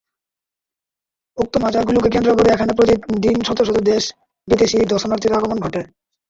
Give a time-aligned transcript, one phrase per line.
[1.37, 2.93] উক্ত মাজার গুলোকে কেন্দ্র করে এখানে প্রতি
[3.25, 5.81] দিন শত শত দেশ-বিদেশী দর্শনার্থীর আগমন ঘটে।